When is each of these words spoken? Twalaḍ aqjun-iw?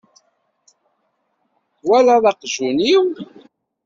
Twalaḍ 1.79 2.23
aqjun-iw? 2.31 3.03